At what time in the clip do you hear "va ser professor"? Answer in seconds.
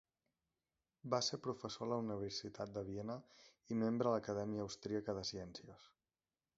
1.13-1.85